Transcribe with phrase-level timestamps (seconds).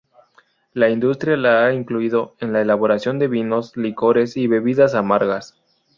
[0.73, 5.61] La industria la ha incluido en la elaboración de vinos, licores y bebidas amargas.